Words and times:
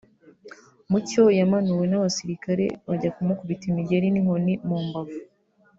Mucyo 0.89 1.23
yamanuwe 1.39 1.85
n’abasirikare 1.87 2.65
bajya 2.87 3.09
kumukibita 3.15 3.63
imigeri 3.71 4.07
n’inkoni 4.09 4.53
mu 4.67 4.77
mbavu 4.85 5.19